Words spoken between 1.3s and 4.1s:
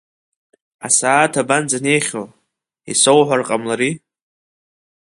абанӡанеихьоу, исоуҳәар ҟамлари?